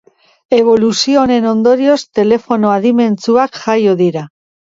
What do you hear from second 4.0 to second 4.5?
dira.